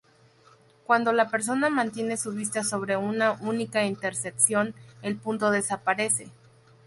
[0.83, 6.31] Cuando la persona mantiene su vista sobre una única intersección, el punto desaparece.